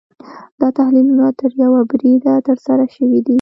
[0.59, 3.29] دا تحلیلونه تر یوه بریده ترسره شوي دي.